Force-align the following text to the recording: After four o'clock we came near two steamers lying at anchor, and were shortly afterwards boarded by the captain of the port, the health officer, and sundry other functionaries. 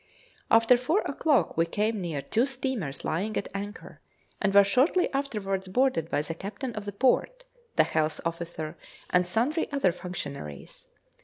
After 0.49 0.77
four 0.77 1.01
o'clock 1.01 1.57
we 1.57 1.67
came 1.67 2.01
near 2.01 2.23
two 2.23 2.47
steamers 2.47 3.05
lying 3.05 3.37
at 3.37 3.49
anchor, 3.53 4.01
and 4.41 4.51
were 4.51 4.63
shortly 4.63 5.13
afterwards 5.13 5.67
boarded 5.67 6.09
by 6.09 6.23
the 6.23 6.33
captain 6.33 6.73
of 6.73 6.85
the 6.85 6.91
port, 6.91 7.43
the 7.75 7.83
health 7.83 8.19
officer, 8.25 8.79
and 9.11 9.27
sundry 9.27 9.71
other 9.71 9.91
functionaries. 9.91 10.87